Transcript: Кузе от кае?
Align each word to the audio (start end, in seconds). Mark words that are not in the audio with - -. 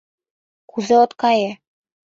Кузе 0.71 0.95
от 1.03 1.11
кае? 1.21 1.49